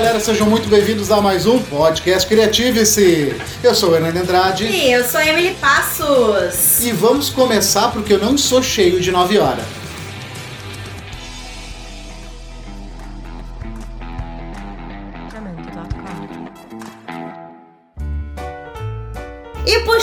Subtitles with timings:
[0.00, 3.34] galera, sejam muito bem-vindos a mais um podcast Criative-se.
[3.64, 4.64] Eu sou o Hernani Andrade.
[4.64, 6.84] E eu sou a Emily Passos.
[6.84, 9.77] E vamos começar porque eu não sou cheio de 9 horas.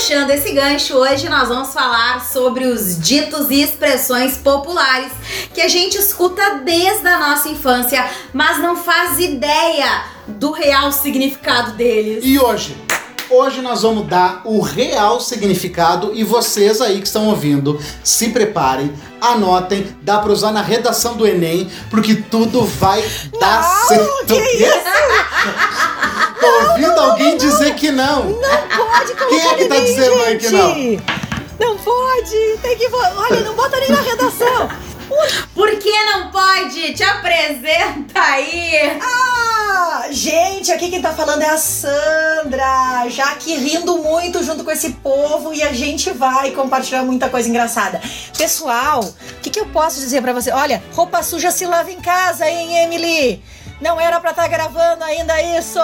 [0.05, 5.11] Puxando esse gancho, hoje nós vamos falar sobre os ditos e expressões populares
[5.51, 11.71] que a gente escuta desde a nossa infância, mas não faz ideia do real significado
[11.71, 12.23] deles.
[12.23, 12.77] E hoje,
[13.27, 18.93] Hoje nós vamos dar o real significado e vocês aí que estão ouvindo, se preparem,
[19.19, 23.03] anotem, dá para usar na redação do Enem, porque tudo vai
[23.39, 24.25] dar Não, certo.
[24.27, 24.75] que isso?
[26.39, 28.25] Tô ouvindo alguém dizer que não.
[28.25, 30.73] Não pode colocar Quem é que tá ninguém, dizendo aí que não?
[30.73, 31.03] gente.
[31.59, 32.87] Não pode, tem que...
[32.93, 34.69] Olha, não bota nem na redação.
[35.53, 36.93] Por que não pode?
[36.93, 38.99] Te apresenta aí!
[39.01, 44.71] Ah, gente, aqui quem tá falando é a Sandra, já que rindo muito junto com
[44.71, 48.01] esse povo e a gente vai compartilhar muita coisa engraçada.
[48.37, 50.51] Pessoal, o que, que eu posso dizer pra você?
[50.51, 53.41] Olha, roupa suja se lava em casa, hein, Emily?
[53.79, 55.79] Não era pra estar gravando ainda isso!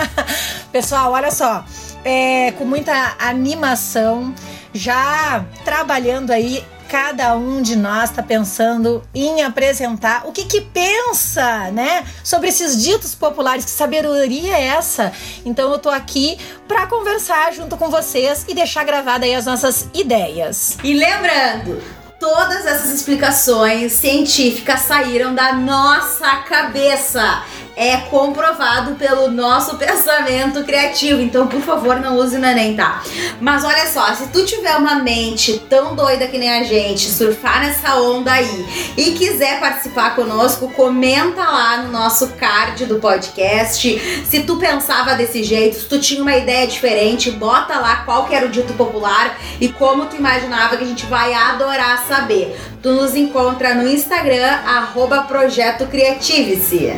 [0.72, 1.64] Pessoal, olha só,
[2.04, 4.34] é, com muita animação,
[4.72, 11.70] já trabalhando aí cada um de nós está pensando em apresentar o que que pensa,
[11.72, 13.64] né, sobre esses ditos populares.
[13.64, 15.12] Que sabedoria é essa?
[15.44, 19.88] Então eu tô aqui para conversar junto com vocês e deixar gravada aí as nossas
[19.92, 20.78] ideias.
[20.84, 21.82] E lembrando,
[22.24, 27.44] todas essas explicações científicas saíram da nossa cabeça.
[27.76, 31.20] É comprovado pelo nosso pensamento criativo.
[31.20, 33.02] Então, por favor, não use no Enem, tá?
[33.40, 37.60] Mas olha só, se tu tiver uma mente tão doida que nem a gente, surfar
[37.60, 44.24] nessa onda aí e quiser participar conosco, comenta lá no nosso card do podcast.
[44.28, 48.34] Se tu pensava desse jeito, se tu tinha uma ideia diferente, bota lá qual que
[48.34, 52.56] era o dito popular e como tu imaginava que a gente vai adorar saber.
[52.82, 56.94] Tu nos encontra no Instagram, arroba Projeto Criativice.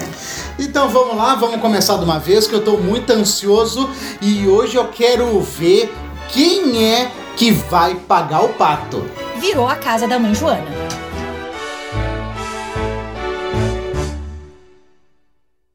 [0.58, 3.90] Então vamos lá, vamos começar de uma vez que eu tô muito ansioso
[4.22, 5.92] e hoje eu quero ver
[6.28, 9.04] quem é que vai pagar o pato.
[9.38, 10.64] Virou a casa da mãe Joana.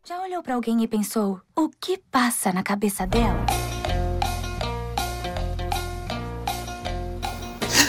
[0.04, 3.46] Já olhou pra alguém e pensou o que passa na cabeça dela?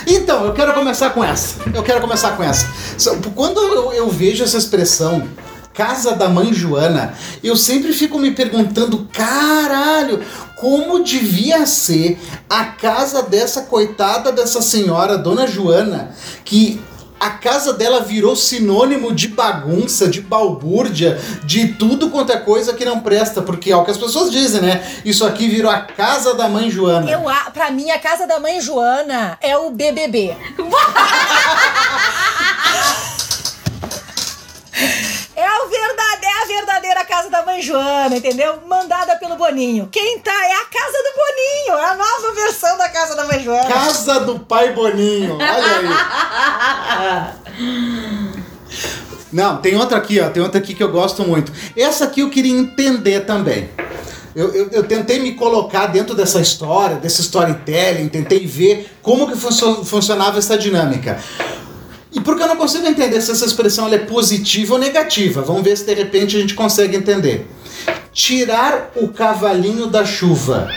[0.06, 1.58] Então, eu quero começar com essa.
[1.74, 2.66] Eu quero começar com essa.
[3.34, 5.26] Quando eu, eu vejo essa expressão,
[5.74, 10.22] casa da mãe Joana, eu sempre fico me perguntando, caralho,
[10.56, 12.18] como devia ser
[12.48, 16.80] a casa dessa coitada dessa senhora, dona Joana, que
[17.22, 22.84] a casa dela virou sinônimo de bagunça, de balbúrdia, de tudo quanto é coisa que
[22.84, 24.84] não presta, porque é o que as pessoas dizem, né?
[25.04, 27.08] Isso aqui virou a casa da mãe Joana.
[27.08, 27.22] Eu,
[27.52, 30.36] pra mim, a casa da mãe Joana é o BBB.
[37.00, 38.58] é a casa da mãe Joana, entendeu?
[38.68, 39.88] Mandada pelo Boninho.
[39.90, 43.42] Quem tá é a casa do Boninho, é a nova versão da casa da mãe
[43.42, 43.68] Joana.
[43.68, 45.86] Casa do Pai Boninho, olha aí.
[49.32, 50.28] Não, tem outra aqui, ó.
[50.28, 51.52] Tem outra aqui que eu gosto muito.
[51.76, 53.70] Essa aqui eu queria entender também.
[54.34, 59.36] Eu, eu, eu tentei me colocar dentro dessa história, desse storytelling, tentei ver como que
[59.36, 61.18] funcio- funcionava essa dinâmica.
[62.12, 65.40] E porque eu não consigo entender se essa expressão é positiva ou negativa.
[65.40, 67.46] Vamos ver se de repente a gente consegue entender.
[68.12, 70.68] Tirar o cavalinho da chuva.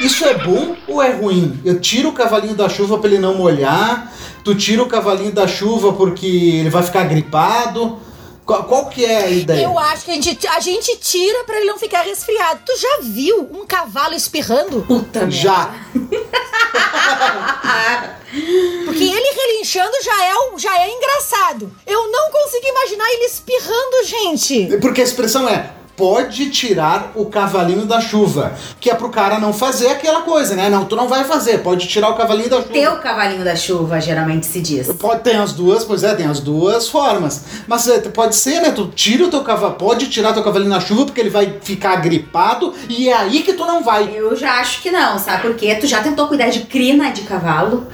[0.00, 1.60] Isso é bom ou é ruim?
[1.64, 4.12] Eu tiro o cavalinho da chuva para ele não molhar.
[4.42, 7.98] Tu tira o cavalinho da chuva porque ele vai ficar gripado.
[8.44, 9.64] Qual, qual que é a ideia?
[9.64, 12.60] Eu acho que a gente, a gente tira pra ele não ficar resfriado.
[12.66, 14.82] Tu já viu um cavalo espirrando?
[14.82, 15.74] Puta Já.
[18.84, 21.72] Porque ele relinchando já é, já é engraçado.
[21.86, 24.76] Eu não consigo imaginar ele espirrando, gente.
[24.78, 28.52] Porque a expressão é pode tirar o cavalinho da chuva.
[28.80, 30.68] Que é pro cara não fazer aquela coisa, né?
[30.68, 32.72] Não, tu não vai fazer, pode tirar o cavalinho da chuva.
[32.72, 34.92] Teu cavalinho da chuva, geralmente se diz.
[34.94, 37.44] Pode ter as duas, pois é, tem as duas formas.
[37.66, 38.70] Mas é, pode ser, né?
[38.70, 41.96] Tu tira o teu cavalo, pode tirar teu cavalinho na chuva porque ele vai ficar
[41.96, 44.10] gripado e é aí que tu não vai.
[44.14, 45.74] Eu já acho que não, sabe por quê?
[45.76, 47.86] Tu já tentou cuidar de crina de cavalo?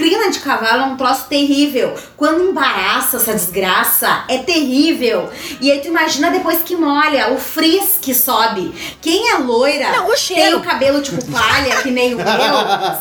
[0.00, 1.94] Crina de cavalo é um troço terrível.
[2.16, 5.28] Quando embaraça essa desgraça, é terrível.
[5.60, 8.74] E aí tu imagina depois que molha, o frizz que sobe.
[9.02, 10.42] Quem é loira, Não, o cheiro.
[10.42, 12.26] tem o cabelo tipo palha, que nem o meu,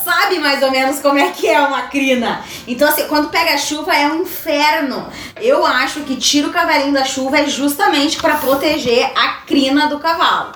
[0.04, 2.42] sabe mais ou menos como é que é uma crina.
[2.68, 5.08] Então, assim, quando pega chuva é um inferno.
[5.40, 10.00] Eu acho que tira o cavalinho da chuva é justamente pra proteger a crina do
[10.00, 10.52] cavalo.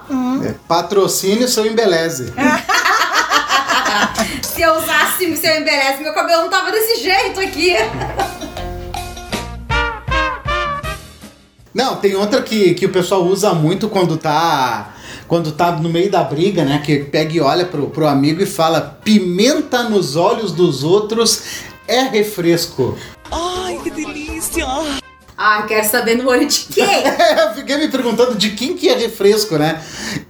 [0.46, 2.34] É, patrocínio seu embeleze.
[4.42, 7.76] Se eu usasse seu embeleze, meu cabelo não tava desse jeito aqui.
[11.74, 14.94] Não, tem outra que, que o pessoal usa muito quando tá.
[15.28, 16.82] Quando tá no meio da briga, né?
[16.86, 22.02] Que pega e olha pro, pro amigo e fala: pimenta nos olhos dos outros é
[22.02, 22.98] refresco.
[25.38, 26.86] Ah, quero saber no olho de quem?
[27.38, 29.82] Eu fiquei me perguntando de quem que é refresco, né?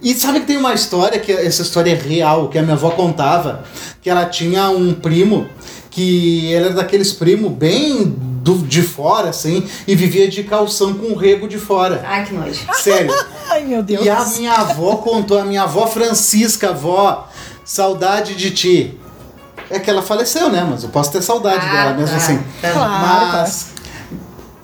[0.02, 2.90] E sabe que tem uma história, que essa história é real, que a minha avó
[2.90, 3.64] contava,
[4.00, 5.46] que ela tinha um primo
[5.90, 11.14] que ele era daqueles primos bem do, de fora, assim, e vivia de calção com
[11.14, 12.02] rego de fora.
[12.04, 12.60] Ai, que nojo.
[12.74, 13.14] Sério.
[13.48, 14.04] Ai, meu Deus.
[14.04, 17.28] E a minha avó contou, a minha avó Francisca, avó,
[17.64, 18.98] saudade de ti.
[19.70, 20.66] É que ela faleceu, né?
[20.68, 22.16] Mas eu posso ter saudade Ah, dela mesmo tá.
[22.24, 22.40] assim.
[22.60, 22.90] Claro,
[23.38, 23.66] Mas,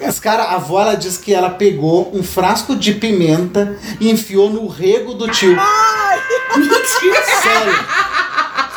[0.01, 4.51] mas, cara, a avó ela disse que ela pegou um frasco de pimenta e enfiou
[4.51, 5.57] no rego do tio.
[7.43, 7.85] Sério.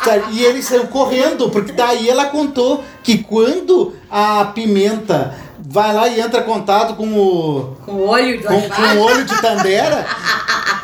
[0.04, 0.24] Sério.
[0.32, 6.20] E ele saiu correndo, porque daí ela contou que quando a pimenta vai lá e
[6.20, 10.06] entra em contato com o Com o olho do com, com o olho de Tandera,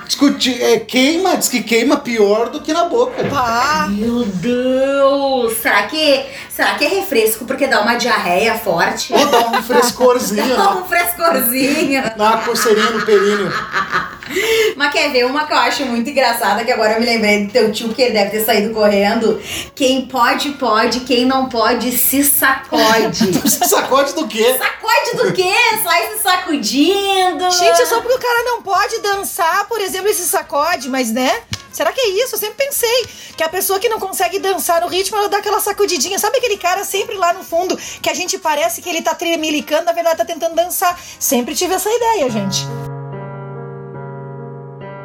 [0.07, 3.25] discuti, é, queima, diz que queima pior do que na boca.
[3.25, 3.87] Pá.
[3.91, 5.57] Meu Deus!
[5.59, 6.25] Será que,
[6.61, 9.15] será que é refresco porque dá uma diarreia forte?
[9.15, 10.81] Ou dá um frescorzinho, Dá né?
[10.81, 12.03] um frescorzinho.
[12.15, 13.51] Dá uma coceirinha no períneo.
[14.77, 17.53] Mas quer ver uma que eu acho muito engraçada, que agora eu me lembrei do
[17.53, 19.41] teu tio, que ele deve ter saído correndo.
[19.75, 21.01] Quem pode, pode.
[21.01, 23.41] Quem não pode, se sacode.
[23.49, 24.57] Sacode do quê?
[24.59, 25.53] sacode do quê?
[25.83, 27.51] Sai se sacudindo.
[27.51, 31.41] Gente, é só porque o cara não pode dançar, por exemplo, esse sacode, mas né?
[31.73, 32.35] Será que é isso?
[32.35, 35.61] Eu sempre pensei que a pessoa que não consegue dançar no ritmo, ela dá aquela
[35.61, 36.19] sacudidinha.
[36.19, 39.85] Sabe aquele cara sempre lá no fundo, que a gente parece que ele tá tremelicando,
[39.85, 40.99] na verdade tá tentando dançar.
[41.19, 42.67] Sempre tive essa ideia, gente.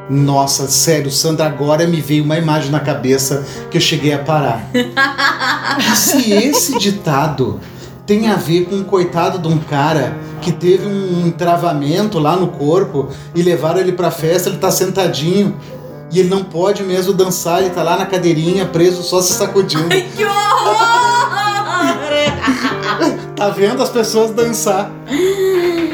[0.09, 4.69] Nossa, sério, Sandra, agora me veio uma imagem na cabeça que eu cheguei a parar.
[5.95, 7.59] Se esse ditado
[8.06, 12.50] tem a ver com um coitado de um cara que teve um travamento lá no
[12.50, 15.59] corpo e levaram ele pra festa, ele tá sentadinho
[16.12, 19.88] e ele não pode mesmo dançar, ele tá lá na cadeirinha, preso, só se sacudindo.
[19.89, 21.14] Ai, que horror!
[23.35, 24.89] Tá vendo as pessoas dançar?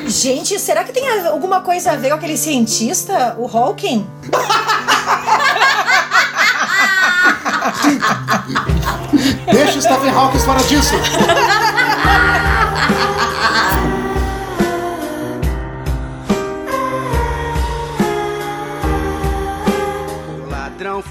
[0.06, 4.06] Gente, será que tem alguma coisa a ver com aquele cientista, o Hawking?
[9.52, 10.94] Deixa o Stephen Hawking fora disso!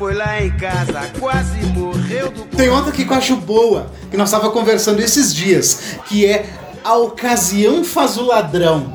[0.01, 4.17] foi lá em casa, quase morreu do Tem outra aqui que eu acho boa, que
[4.17, 6.47] nós estava conversando esses dias, que é
[6.83, 8.91] a ocasião faz o ladrão.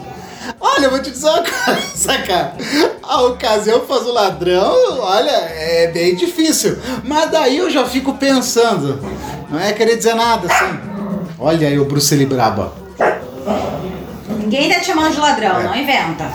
[0.60, 2.56] Olha, eu vou te dizer uma coisa, cara.
[3.04, 6.76] A ocasião faz o ladrão, olha, é bem difícil.
[7.04, 9.00] Mas daí eu já fico pensando,
[9.52, 10.80] não é querer dizer nada assim.
[11.38, 12.72] Olha aí o Bruce Lee brabo.
[14.40, 16.32] Ninguém tá te chamando de ladrão, não inventa.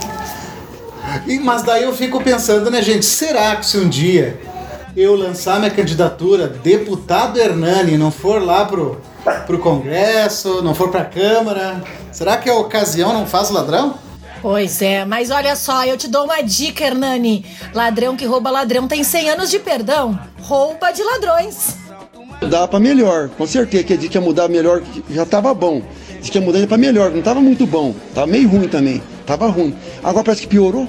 [1.27, 3.05] E- Mas daí eu fico pensando, né, gente?
[3.05, 4.39] Será que se um dia
[4.97, 9.01] eu lançar minha candidatura, deputado Hernani, não for lá pro,
[9.47, 13.95] pro Congresso, não for pra Câmara, será que a ocasião não faz o ladrão?
[14.43, 17.45] Pois é, mas olha só, eu te dou uma dica, Hernani.
[17.75, 20.19] Ladrão que rouba ladrão tem 100 anos de perdão.
[20.41, 21.77] Rouba de ladrões.
[22.41, 23.29] mudar pra melhor.
[23.37, 25.83] Com certeza que disse que ia mudar melhor, já tava bom.
[26.19, 27.95] Disse que ia mudar pra melhor, não tava muito bom.
[28.15, 29.03] Tava meio ruim também.
[29.27, 29.77] Tava ruim.
[30.03, 30.89] Agora parece que piorou.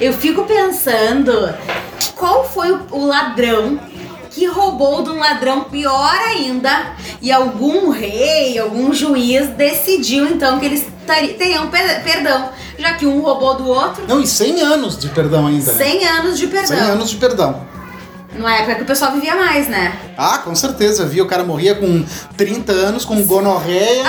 [0.00, 1.54] Eu fico pensando
[2.22, 3.80] qual foi o, o ladrão
[4.30, 10.66] que roubou de um ladrão pior ainda e algum rei, algum juiz decidiu então que
[10.66, 10.86] eles
[11.36, 12.48] teriam per- perdão,
[12.78, 14.04] já que um roubou do outro.
[14.06, 15.84] Não, e 100 anos de perdão ainda, né?
[15.84, 16.92] 100 anos de 100 perdão.
[16.92, 17.66] anos de perdão.
[18.34, 19.92] Numa época que o pessoal vivia mais, né?
[20.16, 21.02] Ah, com certeza.
[21.02, 22.04] Eu vi o cara morria com
[22.36, 24.04] 30 anos, com gonorreia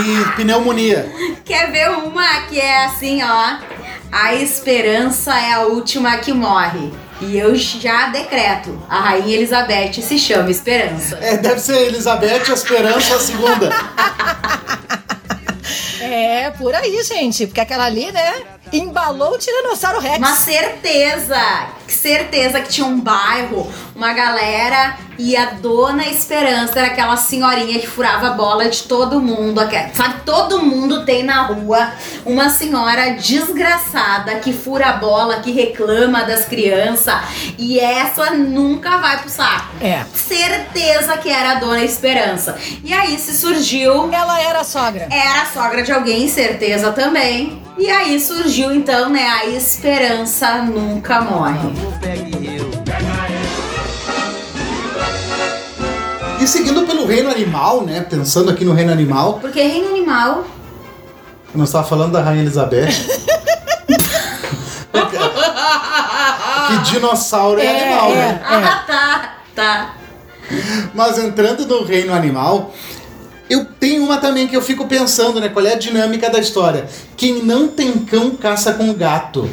[0.00, 1.10] e pneumonia.
[1.44, 3.56] Quer ver uma que é assim, ó?
[4.12, 6.92] A esperança é a última que morre.
[7.20, 8.80] E eu já decreto.
[8.88, 11.18] A rainha Elizabeth se chama Esperança.
[11.20, 13.70] É, deve ser Elizabeth a Esperança a segunda.
[16.00, 17.46] É, por aí, gente.
[17.46, 18.34] Porque aquela ali, né?
[18.72, 20.18] Embalou o Tiranossauro Rex.
[20.18, 21.36] Uma certeza,
[21.92, 27.86] certeza que tinha um bairro, uma galera e a Dona Esperança era aquela senhorinha que
[27.88, 29.60] furava a bola de todo mundo.
[29.92, 31.92] Sabe, todo mundo tem na rua
[32.24, 37.16] uma senhora desgraçada que fura a bola, que reclama das crianças
[37.58, 39.74] e essa nunca vai pro saco.
[39.80, 40.04] É.
[40.14, 42.56] Certeza que era a Dona Esperança.
[42.84, 45.08] E aí se surgiu Ela era a sogra.
[45.10, 47.60] era a sogra de alguém, certeza também.
[47.76, 51.70] E aí surgiu então, né, a esperança nunca morre.
[52.00, 52.68] Pegue eu.
[56.40, 58.00] E seguindo pelo reino animal, né?
[58.08, 60.44] Pensando aqui no reino animal, Porque reino animal.
[61.52, 62.88] eu não estava falando da Rainha Elizabeth.
[66.68, 68.14] que dinossauro é, É, animal, é.
[68.14, 68.40] né?
[68.44, 69.94] Ah, tá, tá.
[70.94, 72.72] Mas entrando no reino animal,
[73.50, 75.48] eu tenho uma também que eu fico pensando, né?
[75.48, 76.86] Qual é a dinâmica da história?
[77.16, 79.48] Quem não tem cão caça com gato.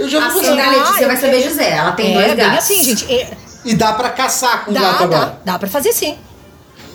[0.00, 2.58] Eu já A vou Ah, Letícia vai saber dizer, ela tem é, dois bem gatos.
[2.64, 3.12] assim, gente.
[3.12, 3.30] É,
[3.64, 5.40] E dá pra caçar com dá, gato dá, agora.
[5.44, 6.16] dá pra fazer sim.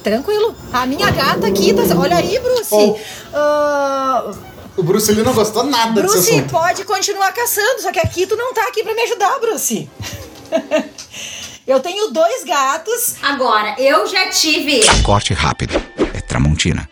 [0.04, 0.56] Tranquilo.
[0.74, 2.70] A minha gata aqui, tá, olha aí, Bruce.
[2.72, 2.98] Oh.
[3.34, 4.32] Ah,
[4.78, 6.50] O Bruce Lee não gostou nada desse Bruce, assunto.
[6.52, 9.88] pode continuar caçando, só que aqui tu não tá aqui pra me ajudar, Bruce.
[11.68, 13.16] Eu tenho dois gatos.
[13.24, 14.82] Agora, eu já tive.
[15.02, 15.82] Corte rápido.
[16.14, 16.88] É Tramontina.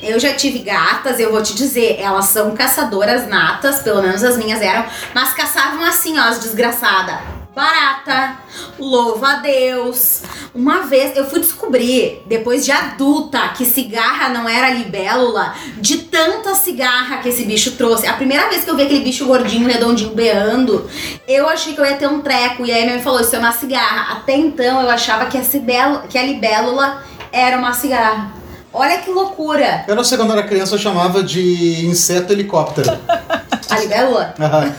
[0.00, 4.36] Eu já tive gatas, eu vou te dizer, elas são caçadoras natas, pelo menos as
[4.36, 7.16] minhas eram, mas caçavam assim, ó, as desgraçadas.
[7.52, 8.36] Barata,
[8.78, 10.22] louva a Deus.
[10.54, 16.54] Uma vez eu fui descobrir, depois de adulta, que cigarra não era libélula, de tanta
[16.54, 18.06] cigarra que esse bicho trouxe.
[18.06, 20.88] A primeira vez que eu vi aquele bicho gordinho, redondinho, beando,
[21.26, 22.64] eu achei que eu ia ter um treco.
[22.64, 24.18] E aí minha mãe falou: Isso é uma cigarra.
[24.18, 27.02] Até então eu achava que a, cibelo, que a libélula
[27.32, 28.38] era uma cigarra.
[28.72, 29.84] Olha que loucura.
[29.88, 32.90] Eu não sei quando era criança eu chamava de inseto helicóptero.
[33.70, 34.34] A libélula?
[34.38, 34.74] Aham.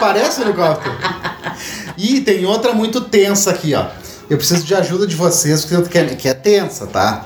[0.00, 0.94] Parece helicóptero.
[1.96, 3.86] E tem outra muito tensa aqui, ó.
[4.28, 7.24] Eu preciso de ajuda de vocês, porque quero- que é tensa, tá?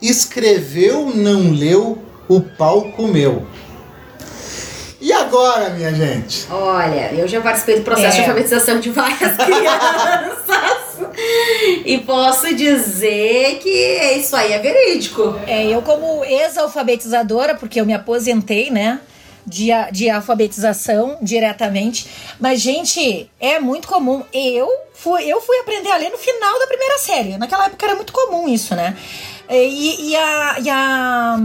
[0.00, 3.46] Escreveu, não leu, o pau comeu.
[5.00, 6.46] E agora, minha gente?
[6.50, 8.24] Olha, eu já participei do processo de É.
[8.26, 10.69] alfabetização de várias crianças.
[11.84, 15.38] E posso dizer que isso aí é verídico.
[15.46, 19.00] É, eu como ex-alfabetizadora, porque eu me aposentei, né?
[19.46, 22.06] De, de alfabetização diretamente.
[22.38, 24.22] Mas, gente, é muito comum.
[24.32, 27.38] Eu fui, eu fui aprender a ler no final da primeira série.
[27.38, 28.96] Naquela época era muito comum isso, né?
[29.48, 30.56] E, e a.
[30.60, 31.38] E a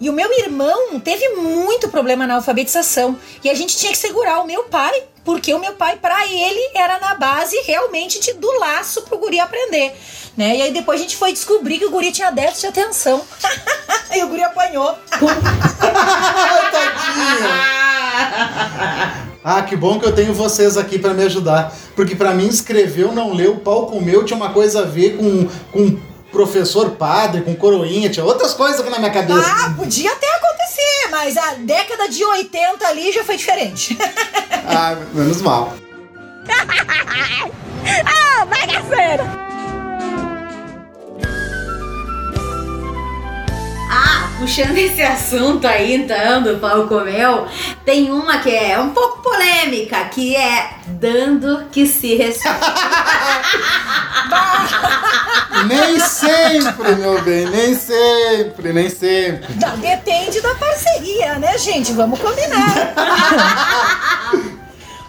[0.00, 3.18] e o meu irmão teve muito problema na alfabetização.
[3.42, 6.70] E a gente tinha que segurar o meu pai, porque o meu pai, pra ele,
[6.74, 9.94] era na base realmente de, do laço pro guri aprender.
[10.36, 10.56] Né?
[10.56, 13.22] E aí depois a gente foi descobrir que o guri tinha déficit de atenção.
[14.14, 14.96] e o guri apanhou.
[19.50, 21.74] Ah, que bom que eu tenho vocês aqui pra me ajudar.
[21.96, 25.48] Porque pra mim, escreveu, não leu, o pau comeu tinha uma coisa a ver com,
[25.72, 25.98] com
[26.30, 29.46] professor padre, com coroinha, tinha outras coisas aqui na minha cabeça.
[29.46, 33.96] Ah, podia até acontecer, mas a década de 80 ali já foi diferente.
[34.70, 35.72] Ah, menos mal.
[38.04, 39.24] ah, bagaceira!
[43.90, 47.48] Ah, puxando esse assunto aí, então, do pau comeu,
[47.82, 52.58] tem uma que é um pouco polêmica, que é dando que se recebe.
[55.66, 59.54] Nem sempre, meu bem, nem sempre, nem sempre.
[59.54, 61.92] Não, depende da parceria, né, gente?
[61.92, 62.94] Vamos combinar.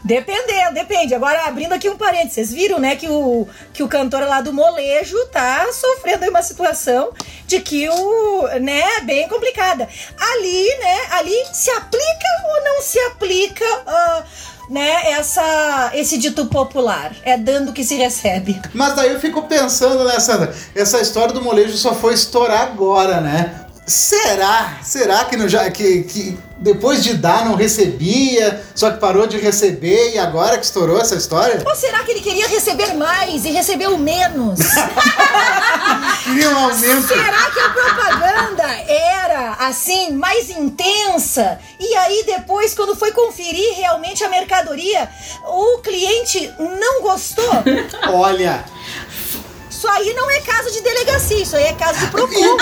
[0.09, 1.13] Dependendo, depende.
[1.13, 4.51] Agora, abrindo aqui um parênteses, vocês viram, né, que o, que o cantor lá do
[4.51, 7.11] molejo tá sofrendo uma situação
[7.45, 9.87] de que o, né, bem complicada.
[10.17, 14.23] Ali, né, ali se aplica ou não se aplica, ah,
[14.69, 17.15] né, essa, esse dito popular?
[17.23, 18.61] É dando que se recebe.
[18.73, 20.53] Mas daí eu fico pensando nessa.
[20.75, 23.65] Essa história do molejo só foi estourar agora, né?
[23.89, 24.77] Será?
[24.83, 29.37] Será que, não já, que, que depois de dar não recebia, só que parou de
[29.37, 31.63] receber e agora que estourou essa história?
[31.65, 34.59] Ou será que ele queria receber mais e recebeu menos?
[36.23, 37.07] Queria um aumento.
[37.07, 41.59] Será que a propaganda era assim, mais intensa?
[41.79, 45.09] E aí depois, quando foi conferir realmente a mercadoria,
[45.47, 47.63] o cliente não gostou?
[48.13, 48.63] Olha,
[49.69, 52.57] Isso aí não é caso de delegacia, isso aí é caso de Procon.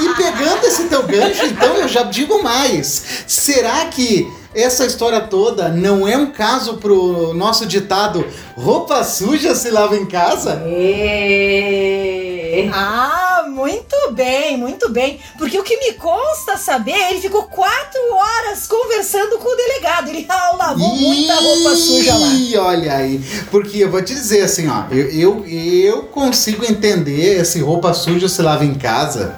[0.00, 3.24] E pegando esse teu gancho, então eu já digo mais.
[3.26, 8.24] Será que essa história toda não é um caso pro nosso ditado
[8.56, 10.62] roupa suja se lava em casa?
[10.66, 12.70] É.
[12.72, 15.18] Ah, muito bem, muito bem.
[15.36, 20.08] Porque o que me consta saber, ele ficou quatro horas conversando com o delegado.
[20.08, 22.28] Ele ah, lavou muita roupa suja lá.
[22.28, 23.20] Ih, olha aí.
[23.50, 28.28] Porque eu vou te dizer assim, ó, eu, eu, eu consigo entender esse roupa suja
[28.28, 29.36] se lava em casa,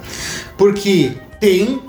[0.56, 1.82] porque tem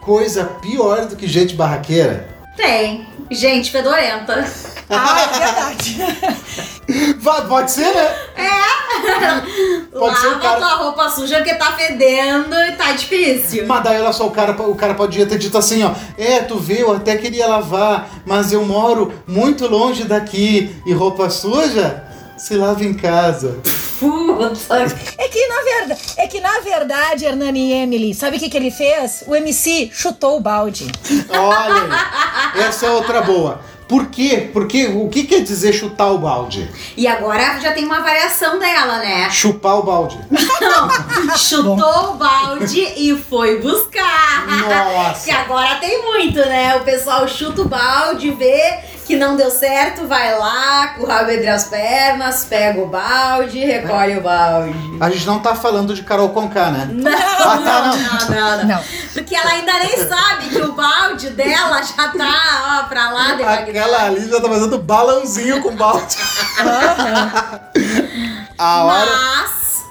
[0.00, 2.28] coisa pior do que gente barraqueira.
[2.56, 3.06] Tem.
[3.30, 4.44] Gente fedorenta.
[4.90, 5.98] Ah, é verdade.
[7.48, 8.10] Pode ser, né?
[9.92, 13.66] Pode ser o Lava cara- tua roupa suja porque tá fedendo e tá difícil.
[13.66, 15.92] Mas daí olha só, o cara, o cara podia ter dito assim, ó.
[16.18, 21.30] É, tu vê, eu até queria lavar, mas eu moro muito longe daqui e roupa
[21.30, 22.04] suja
[22.36, 23.58] se lava em casa.
[24.02, 24.84] Puta.
[25.16, 28.56] É que na verdade, é que na verdade, Hernani e Emily, sabe o que, que
[28.56, 29.22] ele fez?
[29.28, 30.90] O MC chutou o balde.
[31.28, 33.60] Olha essa é outra boa.
[33.86, 34.48] Por quê?
[34.52, 36.68] Porque o que quer dizer chutar o balde?
[36.96, 39.28] E agora já tem uma variação dela, né?
[39.30, 40.18] Chupar o balde.
[41.36, 44.46] Chutou o balde e foi buscar.
[44.46, 45.26] Nossa.
[45.26, 46.74] Que agora tem muito, né?
[46.76, 51.30] O pessoal chuta o balde, vê que não deu certo, vai lá, com o rabo
[51.30, 54.74] entre as pernas, pega o balde, recolhe o balde.
[55.00, 56.88] A gente não tá falando de Carol Conká, né?
[56.92, 58.64] Não, Ah, tá, não, não, não, não.
[58.76, 58.84] Não.
[59.12, 63.32] Porque ela ainda nem sabe que o balde dela já tá, ó, pra lá.
[63.32, 66.16] Aquela ali já tá fazendo balãozinho com balde.
[68.58, 69.10] A hora.
[69.10, 69.82] Mas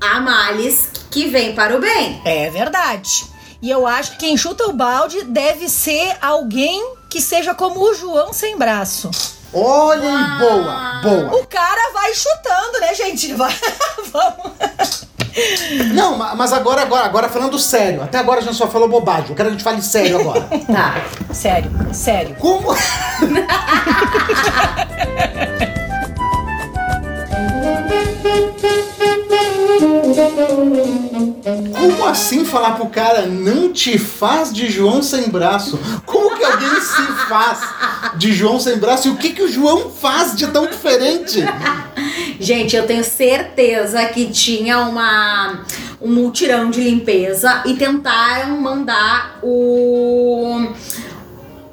[0.00, 2.20] há males que vem para o bem.
[2.24, 3.26] É verdade.
[3.60, 7.94] E eu acho que quem chuta o balde deve ser alguém que seja como o
[7.94, 9.08] João sem braço.
[9.52, 11.40] Olha aí, boa, boa.
[11.40, 13.32] O cara vai chutando, né, gente?
[13.34, 13.56] Vai.
[14.10, 15.06] Vamos.
[15.94, 18.02] Não, ma- mas agora, agora, agora falando sério.
[18.02, 19.30] Até agora a gente só falou bobagem.
[19.30, 20.40] Eu quero que a gente fale sério agora.
[20.66, 21.04] Tá.
[21.32, 22.34] Sério, sério.
[22.34, 22.74] Como.
[31.78, 35.78] Como assim falar pro cara não te faz de João sem braço?
[36.44, 37.60] Que alguém se faz
[38.16, 39.08] de João sem braço?
[39.08, 41.42] E o que que o João faz de tão diferente?
[42.38, 45.60] Gente, eu tenho certeza que tinha uma
[46.00, 50.66] um multirão de limpeza e tentaram mandar o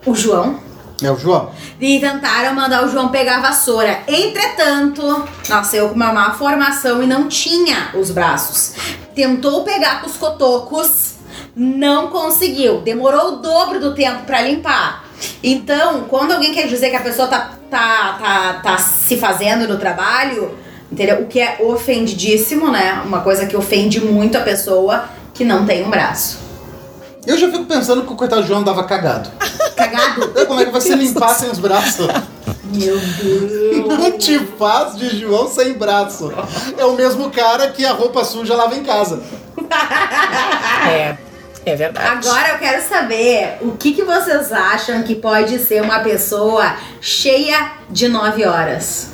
[0.05, 0.59] o João
[1.03, 1.51] É o João?
[1.79, 4.03] e tentaram mandar o João pegar a vassoura.
[4.07, 5.01] Entretanto,
[5.49, 8.73] nasceu com uma má formação e não tinha os braços.
[9.13, 11.10] Tentou pegar com os cotocos,
[11.55, 12.81] não conseguiu.
[12.81, 15.05] Demorou o dobro do tempo pra limpar.
[15.43, 19.77] Então, quando alguém quer dizer que a pessoa tá, tá, tá, tá se fazendo no
[19.77, 20.57] trabalho,
[20.91, 21.21] entendeu?
[21.21, 23.01] O que é ofendidíssimo, né?
[23.05, 26.39] Uma coisa que ofende muito a pessoa que não tem um braço.
[27.25, 29.29] Eu já fico pensando que o coitado do João dava cagado.
[29.75, 30.27] Cagado?
[30.47, 32.07] Como é que vai se limpar sem os braços?
[32.63, 33.87] Meu Deus.
[33.87, 36.31] Não te faz de João sem braço.
[36.77, 39.21] É o mesmo cara que a roupa suja lava em casa.
[40.89, 41.15] É,
[41.65, 42.27] é verdade.
[42.27, 47.73] Agora eu quero saber o que, que vocês acham que pode ser uma pessoa cheia
[47.89, 49.09] de 9 horas.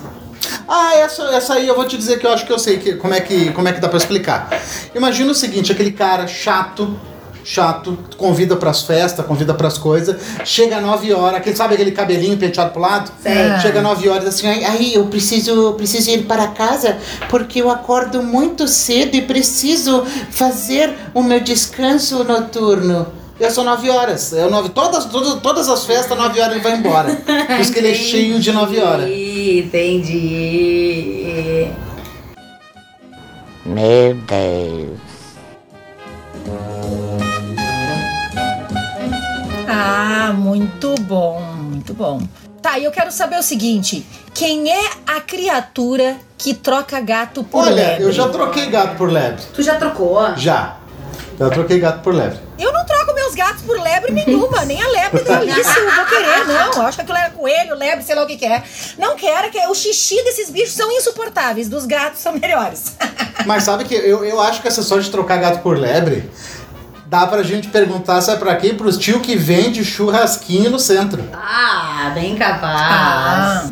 [0.68, 2.96] Ah, essa, essa aí eu vou te dizer que eu acho que eu sei que,
[2.96, 4.50] como, é que, como é que dá pra explicar.
[4.94, 7.00] Imagina o seguinte, aquele cara chato,
[7.48, 12.36] chato, convida pras festas, convida pras coisas, chega às 9 horas, aquele, sabe aquele cabelinho
[12.36, 13.10] penteado pro lado?
[13.24, 13.58] Sei.
[13.62, 16.98] Chega às 9 horas assim, "Ai, aí eu preciso, preciso ir para casa
[17.30, 23.08] porque eu acordo muito cedo e preciso fazer o meu descanso noturno.
[23.40, 24.34] E são 9 horas.
[24.34, 27.16] É 9, todas, todas, todas as festas, 9 horas ele vai embora.
[27.16, 29.10] Por isso que ele é cheio de 9 horas.
[29.10, 30.58] Entendi.
[33.66, 35.07] Meu Deus.
[39.68, 42.22] Ah, muito bom, muito bom.
[42.62, 47.64] Tá, e eu quero saber o seguinte: quem é a criatura que troca gato por
[47.66, 48.04] Olha, lebre?
[48.04, 49.44] eu já troquei gato por lebre.
[49.54, 50.36] Tu já trocou?
[50.36, 50.78] Já.
[51.40, 52.40] Já troquei gato por lebre.
[52.58, 56.06] Eu não troco meus gatos por lebre nenhuma, nem a lebre do Alice eu vou
[56.06, 56.74] querer, não.
[56.74, 58.64] Eu acho que aquilo é coelho, lebre, sei lá o que, que é.
[58.98, 62.96] Não quero, que o xixi desses bichos são insuportáveis, dos gatos são melhores.
[63.46, 66.28] Mas sabe que eu, eu acho que essa história de trocar gato por lebre
[67.10, 68.76] dá pra gente perguntar, sabe pra quem?
[68.76, 71.24] Pros tio que vende churrasquinho no centro.
[71.34, 72.82] Ah, bem capaz.
[72.82, 73.70] Ah.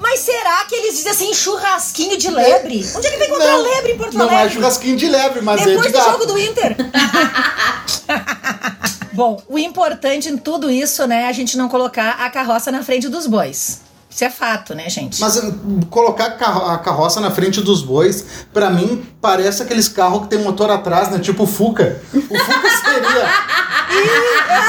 [0.00, 2.86] Mas será que eles dizem assim, churrasquinho de lebre?
[2.96, 4.46] Onde é que vai encontrar Não, lebre em Porto Não Alegre?
[4.46, 6.10] é churrasquinho de lebre, mas é Depois de do gato.
[6.12, 6.76] jogo do Inter.
[9.12, 12.82] Bom, o importante em tudo isso, né, é a gente não colocar a carroça na
[12.84, 13.80] frente dos bois.
[14.18, 15.20] Isso é fato, né, gente?
[15.20, 15.54] Mas uh,
[15.90, 20.26] colocar a carro- a carroça na frente dos bois, pra mim, parece aqueles carros que
[20.26, 21.20] tem motor atrás, né?
[21.20, 22.02] Tipo o Fuca.
[22.12, 23.28] O Fuca seria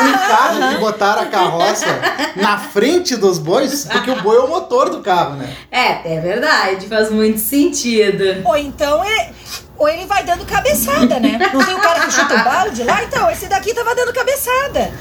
[0.03, 1.87] um carro que botaram a carroça
[2.35, 5.51] na frente dos bois, porque o boi é o motor do carro, né?
[5.71, 8.43] É, é verdade, faz muito sentido.
[8.45, 9.31] Ou então é.
[9.79, 11.39] Ou ele vai dando cabeçada, né?
[11.51, 13.01] Não tem o cara que chuta o balde lá?
[13.03, 14.91] Então, esse daqui tava dando cabeçada.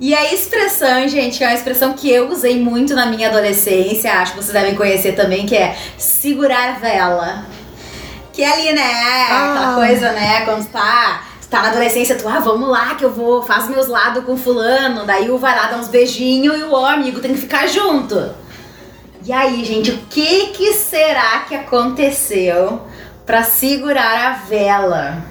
[0.00, 4.32] E a expressão, gente, é uma expressão que eu usei muito na minha adolescência, acho
[4.32, 7.44] que vocês devem conhecer também, que é segurar vela.
[8.32, 9.22] Que é ali, né?
[9.24, 9.74] Aquela Ah.
[9.74, 10.40] coisa, né?
[10.46, 14.24] Quando tá, tá na adolescência, tu, ah, vamos lá que eu vou, faz meus lados
[14.24, 15.04] com fulano.
[15.04, 18.30] Daí o vai lá dar uns beijinhos e o amigo tem que ficar junto.
[19.26, 22.80] E aí, gente, o que que será que aconteceu
[23.26, 25.22] pra segurar a vela?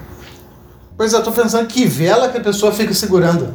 [0.96, 3.52] Pois é, eu tô pensando que vela que a pessoa fica segurando.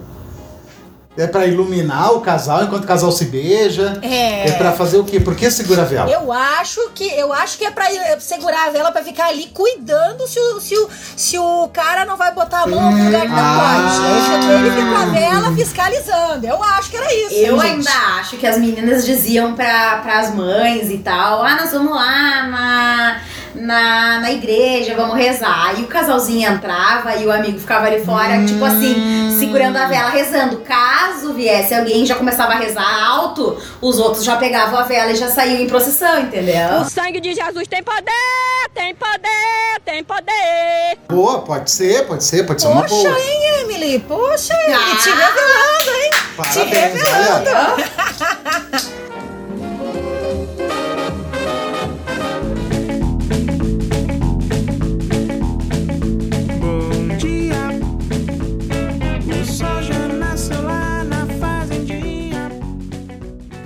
[1.17, 3.99] É pra iluminar o casal enquanto o casal se beija.
[4.01, 4.49] É.
[4.49, 5.19] É pra fazer o quê?
[5.19, 6.09] Por que segura a vela?
[6.11, 9.45] Eu acho que eu acho que é pra eh, segurar a vela pra ficar ali
[9.53, 13.21] cuidando se o, se o, se o cara não vai botar a mão algum lugar
[13.21, 13.91] que não Ah.
[13.95, 14.25] pode.
[14.25, 16.45] Fica- ele fica com a vela fiscalizando.
[16.47, 17.33] Eu acho que era isso.
[17.35, 17.71] Eu gente?
[17.87, 22.43] ainda acho que as meninas diziam pra, pras mães e tal, ah, nós vamos lá
[22.47, 23.21] na,
[23.55, 25.73] na, na igreja, vamos rezar.
[25.79, 28.45] E o casalzinho entrava e o amigo ficava ali fora, Hum.
[28.45, 30.57] tipo assim, segurando a vela, rezando.
[30.57, 35.11] Caso viesse alguém e já começava a rezar alto, os outros já pegavam a vela
[35.11, 36.81] e já saíam em procissão, entendeu?
[36.81, 40.97] O sangue de Jesus tem poder, tem poder, tem poder.
[41.09, 43.19] Boa, pode ser, pode ser, pode ser uma Poxa, boa.
[43.19, 43.99] hein, Emily?
[43.99, 44.95] Poxa, Ah.
[45.01, 46.09] te revelando, hein?
[46.11, 47.49] te Parabéns, revelando.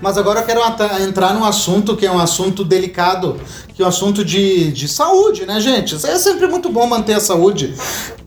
[0.02, 0.62] Mas agora eu quero
[1.02, 3.40] entrar num assunto que é um assunto delicado,
[3.74, 5.96] que é um assunto de, de saúde, né, gente?
[5.96, 7.76] É sempre muito bom manter a saúde,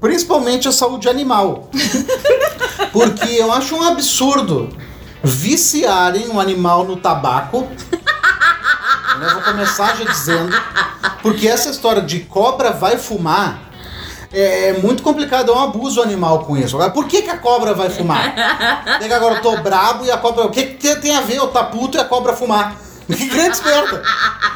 [0.01, 1.71] principalmente a saúde animal.
[2.93, 4.69] Porque eu acho um absurdo
[5.23, 7.69] viciarem um animal no tabaco.
[9.21, 10.53] Eu vou começar já dizendo,
[11.23, 13.72] porque essa história de cobra vai fumar
[14.33, 16.77] é muito complicado, é um abuso animal com isso.
[16.77, 18.35] Agora, por que, que a cobra vai fumar?
[19.03, 20.45] É que agora eu tô brabo e a cobra.
[20.45, 22.77] O que, que tem a ver eu tá puto e a cobra fumar?
[23.17, 24.03] Que grande merda!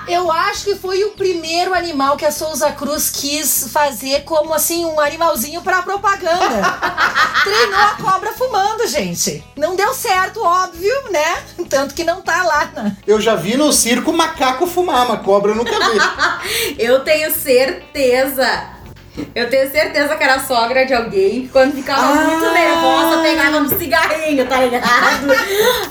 [0.08, 4.84] Eu acho que foi o primeiro animal que a Souza Cruz quis fazer como assim
[4.84, 6.62] um animalzinho pra propaganda.
[7.42, 9.44] Treinou a cobra fumando, gente.
[9.56, 11.42] Não deu certo, óbvio, né?
[11.68, 12.70] Tanto que não tá lá.
[12.74, 12.96] Né?
[13.06, 16.76] Eu já vi no circo macaco fumar, mas cobra eu nunca vi.
[16.78, 18.75] Eu tenho certeza.
[19.34, 22.14] Eu tenho certeza que era sogra de alguém que quando ficava Ah.
[22.14, 25.26] muito nervosa pegava um cigarrinho, tá ligado?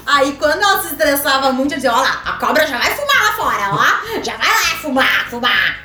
[0.05, 3.23] Aí quando ela se estressava muito, eu dizia, ó lá, a cobra já vai fumar
[3.23, 4.21] lá fora, ó.
[4.23, 5.81] Já vai lá fumar, fumar.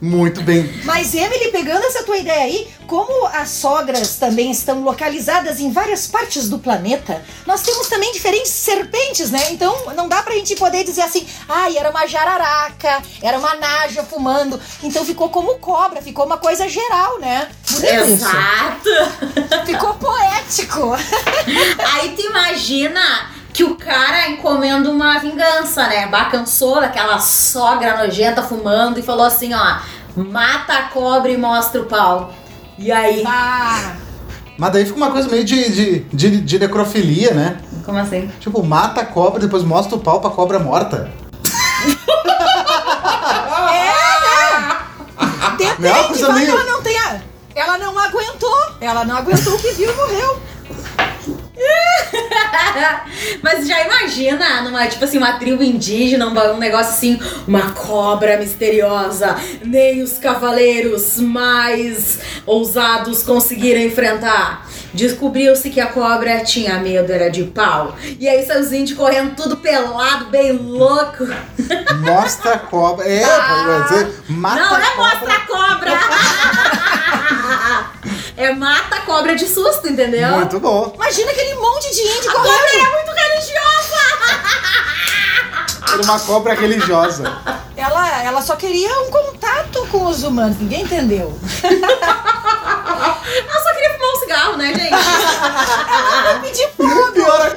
[0.00, 0.72] Muito bem.
[0.84, 6.08] Mas, Emily, pegando essa tua ideia aí, como as sogras também estão localizadas em várias
[6.08, 9.52] partes do planeta, nós temos também diferentes serpentes, né?
[9.52, 14.02] Então não dá pra gente poder dizer assim, ai, era uma jararaca, era uma naja
[14.02, 14.60] fumando.
[14.82, 17.48] Então ficou como cobra, ficou uma coisa geral, né?
[17.70, 18.26] Bonito isso.
[18.26, 19.66] Exato.
[19.66, 20.90] Ficou poético.
[21.94, 26.08] Aí tu imagina que o cara encomenda uma vingança, né?
[26.08, 29.78] Bacansou daquela sogra nojenta fumando e falou assim, ó,
[30.16, 32.34] mata a cobra e mostra o pau.
[32.80, 33.22] E aí?
[33.26, 33.92] Ah,
[34.56, 37.60] Mas daí fica uma coisa meio de, de, de, de necrofilia, né?
[37.84, 38.30] Como assim?
[38.40, 41.10] Tipo, mata a cobra, depois mostra o pau pra cobra morta.
[45.58, 47.22] depende, Não é uma vai coisa que meio- ela não tenha...
[47.54, 48.56] Ela não aguentou.
[48.80, 50.40] Ela não aguentou o que viu e morreu.
[53.42, 58.36] Mas já imagina numa, tipo assim, uma tribo indígena, um, um negócio assim, uma cobra
[58.36, 64.66] misteriosa, nem os cavaleiros mais ousados conseguiram enfrentar.
[64.92, 67.96] Descobriu-se que a cobra tinha medo, era de pau.
[68.18, 71.28] E aí seus índios correndo tudo pelado, bem louco.
[72.02, 73.06] Mostra a cobra.
[73.06, 75.90] É, pode dizer, mata Não, não é mostra a cobra!
[78.44, 80.28] é mata a cobra de susto, entendeu?
[80.30, 80.92] Muito bom.
[80.94, 84.00] Imagina aquele monte de índio A cobra é muito religiosa!
[85.92, 87.24] Era uma cobra religiosa.
[87.76, 91.36] Ela, ela só queria um contato com os humanos, ninguém entendeu.
[91.64, 94.92] Ela só queria fumar um cigarro, né, gente?
[94.94, 97.12] Ela pedir fogo.
[97.12, 97.56] Pior, a-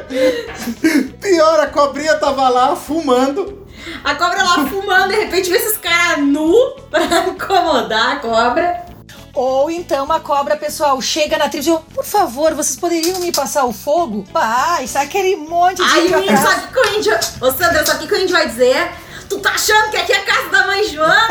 [1.22, 3.68] pior, a cobrinha tava lá fumando.
[4.04, 8.86] A cobra lá fumando, de repente vê esses caras nu pra incomodar a cobra.
[9.34, 13.32] Ou então a cobra, pessoal, chega na tribo e diz, por favor, vocês poderiam me
[13.32, 14.24] passar o fogo?
[14.32, 17.20] Pai, sabe aquele monte de Aí índio sabe o que o índio...
[17.42, 18.92] Ô, Sandra, sabe o que o índio vai dizer?
[19.28, 21.28] Tu tá achando que aqui é a casa da mãe Joana?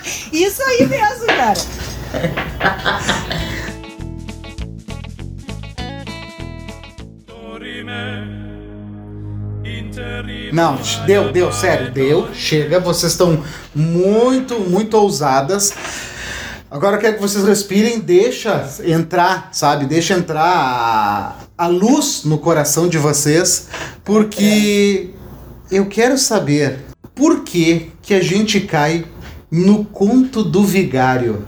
[0.32, 1.52] Isso aí mesmo, cara.
[10.52, 12.78] Não, deu, deu, sério, deu, chega.
[12.78, 13.42] Vocês estão
[13.74, 15.72] muito, muito ousadas.
[16.70, 19.86] Agora eu quero que vocês respirem, deixa entrar, sabe?
[19.86, 23.68] Deixa entrar a, a luz no coração de vocês,
[24.04, 25.10] porque
[25.70, 26.80] eu quero saber
[27.14, 29.04] por que que a gente cai
[29.50, 31.46] no conto do vigário.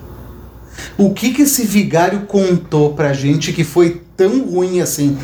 [0.96, 5.18] O que que esse vigário contou pra gente que foi tão ruim assim?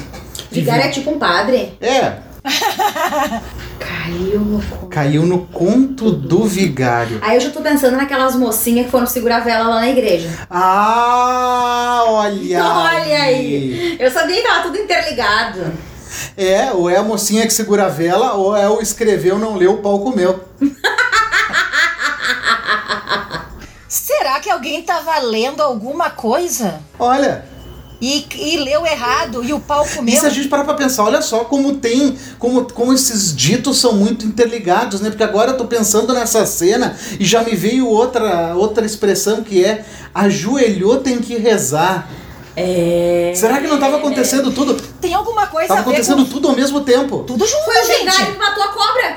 [0.50, 1.74] Vigário é tipo um padre.
[1.80, 2.16] É,
[3.78, 4.86] Caiu no conto.
[4.88, 7.18] caiu no conto do vigário.
[7.22, 10.28] Aí eu já tô pensando naquelas mocinhas que foram segurar a vela lá na igreja.
[10.50, 12.64] Ah, olha!
[12.64, 13.96] Olha aí!
[13.98, 15.72] Eu sabia que tava tudo interligado.
[16.36, 19.74] É, ou é a mocinha que segura a vela, ou é o escreveu, não leu,
[19.74, 20.44] o pau comeu.
[23.88, 27.44] Será que alguém tava lendo alguma coisa Olha,
[28.02, 30.12] e, e leu errado e o pau comeu?
[30.12, 33.78] e se a gente parar pra pensar, olha só como tem, como, como esses ditos
[33.78, 35.08] são muito interligados, né?
[35.08, 39.64] Porque agora eu tô pensando nessa cena e já me veio outra, outra expressão que
[39.64, 42.10] é ajoelhou tem que rezar.
[42.56, 43.32] É.
[43.36, 44.74] Será que não tava acontecendo tudo?
[45.00, 46.30] Tem alguma coisa Tava a ver acontecendo com...
[46.32, 47.22] tudo ao mesmo tempo.
[47.24, 47.98] Tudo junto, Foi o gente.
[48.00, 49.16] vigário que matou a cobra!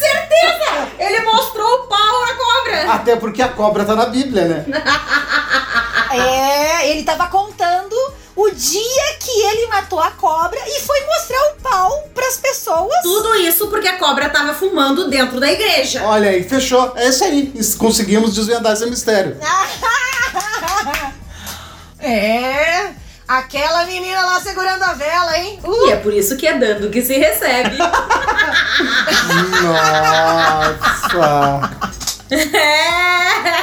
[0.00, 0.88] Certeza!
[0.98, 2.92] Ele mostrou o pau na cobra!
[2.92, 4.64] Até porque a cobra tá na Bíblia, né?
[6.12, 7.94] É, ele tava contando
[8.34, 13.00] o dia que ele matou a cobra e foi mostrar o pau pras pessoas.
[13.02, 16.02] Tudo isso porque a cobra tava fumando dentro da igreja.
[16.04, 16.92] Olha aí, fechou.
[16.96, 17.52] É isso aí.
[17.78, 19.36] Conseguimos desvendar esse mistério.
[22.02, 22.94] É,
[23.30, 25.60] aquela menina lá segurando a vela, hein?
[25.62, 27.78] Uh, E é por isso que é dando que se recebe.
[29.62, 31.70] Nossa!
[32.30, 33.50] É.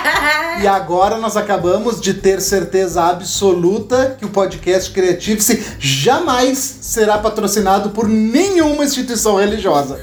[0.59, 7.91] E agora nós acabamos de ter certeza absoluta que o podcast Creative-se jamais será patrocinado
[7.91, 9.99] por nenhuma instituição religiosa.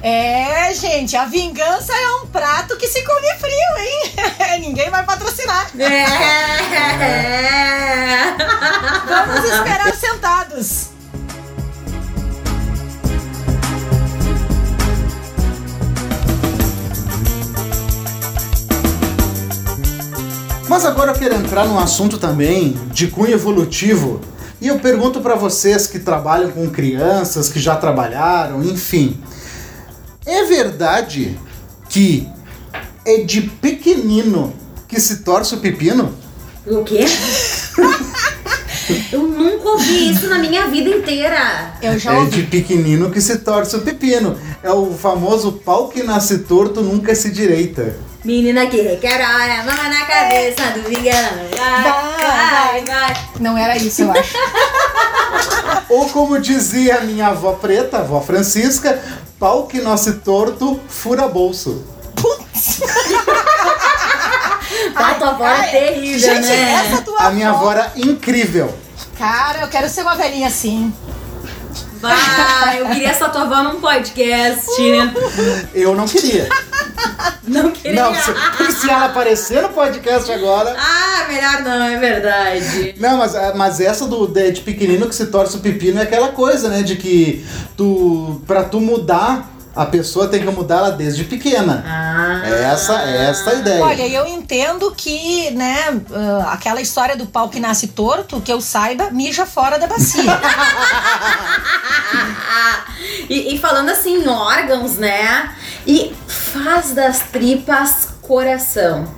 [0.00, 4.60] É, gente, a vingança é um prato que se come frio, hein?
[4.68, 5.70] Ninguém vai patrocinar.
[5.76, 6.06] É.
[9.08, 10.90] Vamos esperar sentados.
[20.68, 24.20] Mas agora eu quero entrar num assunto também de cunho evolutivo.
[24.60, 29.18] E eu pergunto pra vocês que trabalham com crianças, que já trabalharam, enfim.
[30.30, 31.38] É verdade
[31.88, 32.28] que
[33.06, 34.52] é de pequenino
[34.86, 36.14] que se torce o pepino?
[36.66, 37.06] O quê?
[39.12, 41.72] Eu nunca ouvi isso na minha vida inteira.
[41.80, 42.36] Eu já É ouvi.
[42.36, 44.38] de pequenino que se torce o pepino.
[44.62, 47.96] É o famoso pau que nasce torto nunca se direita.
[48.24, 51.48] Menina que quer a mão na cabeça do vegano.
[51.56, 51.82] Vai,
[52.20, 53.16] vai, vai.
[53.40, 54.34] Não era isso, eu acho.
[55.88, 59.00] Ou como dizia a minha avó preta, a avó Francisca,
[59.38, 61.84] pau que nasce torto, fura bolso.
[64.94, 66.72] A tua avó é terrível, gente, né?
[66.72, 68.74] essa tua A minha avó- avó era incrível.
[69.18, 70.92] Cara, eu quero ser uma velhinha assim.
[72.00, 74.66] Vai, eu queria essa tua avó num podcast.
[75.74, 76.48] Eu não queria.
[77.48, 78.02] Não queria.
[78.02, 80.76] Não, se, se ela aparecer no podcast agora.
[80.78, 82.94] Ah, melhor não, é verdade.
[82.98, 86.28] Não, mas, mas essa do de, de pequenino que se torce o pepino é aquela
[86.28, 86.82] coisa, né?
[86.82, 87.44] De que
[87.76, 88.42] tu.
[88.46, 91.84] Pra tu mudar, a pessoa tem que mudar ela desde pequena.
[91.86, 92.42] Ah.
[92.48, 93.84] Essa, essa é a ideia.
[93.84, 98.60] Olha, eu entendo que, né, ah, aquela história do pau que nasce torto, que eu
[98.60, 100.24] saiba, mija fora da bacia.
[103.28, 105.54] E, e falando assim em órgãos, né?
[105.86, 109.17] E faz das tripas coração.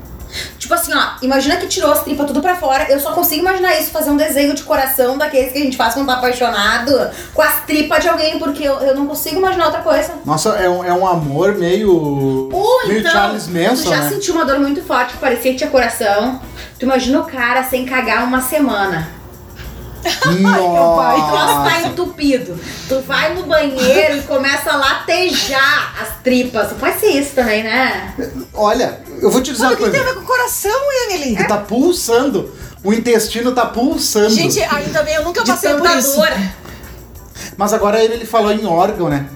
[0.58, 2.90] Tipo assim, ó, imagina que tirou as tripas tudo pra fora.
[2.90, 5.94] Eu só consigo imaginar isso, fazer um desenho de coração daqueles que a gente faz
[5.94, 9.80] quando tá apaixonado, com as tripas de alguém, porque eu, eu não consigo imaginar outra
[9.82, 10.14] coisa.
[10.24, 11.90] Nossa, é um, é um amor meio.
[12.52, 14.08] Ou meio então, Charles Manson, tu já né?
[14.08, 16.40] sentiu uma dor muito forte que parecia que tinha coração.
[16.78, 19.19] Tu imagina o cara sem cagar uma semana.
[20.00, 21.86] O troço tá Nossa.
[21.88, 22.58] entupido.
[22.88, 26.72] Tu vai no banheiro e começa a latejar as tripas.
[26.72, 28.14] Pode ser isso também, né?
[28.54, 30.14] Olha, eu vou te dizer uma o que tem a coisa.
[30.14, 31.36] ver com o coração, Emily?
[31.46, 32.50] Tá pulsando.
[32.82, 34.30] O intestino tá pulsando.
[34.30, 36.16] Gente, ainda bem, eu nunca De passei por isso.
[36.16, 36.30] dor.
[37.56, 39.26] Mas agora ele falou em órgão, né?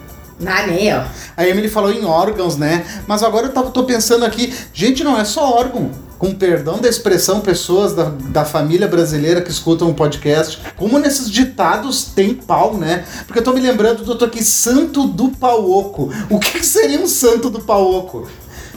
[0.45, 1.03] Ah, nem, ó.
[1.37, 2.85] A Emily falou em órgãos, né?
[3.07, 5.91] Mas agora eu tô pensando aqui, gente, não é só órgão.
[6.17, 11.29] Com perdão da expressão, pessoas da, da família brasileira que escutam o podcast, como nesses
[11.29, 13.05] ditados tem pau, né?
[13.25, 16.09] Porque eu tô me lembrando do outro aqui, Santo do Pauoco.
[16.29, 18.27] O que, que seria um Santo do Pauoco?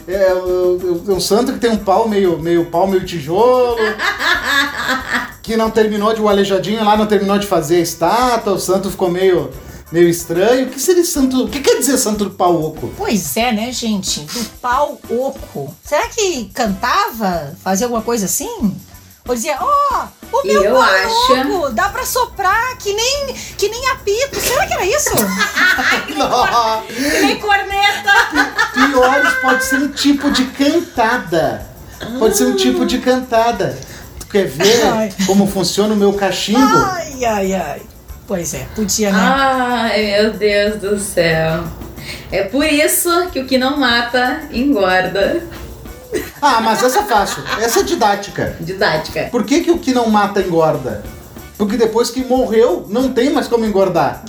[0.07, 3.77] É, é, é um santo que tem um pau meio, meio pau, meio tijolo.
[5.43, 8.89] que não terminou de o aleijadinho lá, não terminou de fazer a estátua, o santo
[8.89, 9.49] ficou meio,
[9.91, 10.67] meio estranho.
[10.67, 11.45] O que seria santo?
[11.45, 12.93] O que quer dizer santo do pau oco?
[12.97, 14.21] Pois é, né, gente?
[14.21, 15.75] Do pau oco.
[15.83, 17.53] Será que cantava?
[17.63, 18.75] Fazia alguma coisa assim?
[19.27, 21.33] Ou dizia, ó, o meu Eu pau acho.
[21.57, 24.39] oco, dá pra soprar que nem, que nem apito.
[24.39, 25.09] Será que era isso?
[26.17, 26.83] Não,
[27.21, 28.11] Nem corneta!
[28.73, 31.67] piores pode ser um tipo de cantada.
[32.17, 33.77] Pode ser um tipo de cantada.
[34.19, 35.13] Tu quer ver Ai.
[35.27, 36.59] como funciona o meu cachimbo?
[36.59, 37.81] ai, ai, ai.
[38.29, 39.17] Pois é, podia, né?
[39.19, 41.63] Ai, meu Deus do céu.
[42.31, 45.41] É por isso que o que não mata engorda.
[46.39, 47.43] Ah, mas essa é fácil.
[47.59, 48.55] Essa é didática.
[48.59, 49.29] Didática.
[49.31, 51.03] Por que, que o que não mata engorda?
[51.57, 54.23] Porque depois que morreu, não tem mais como engordar.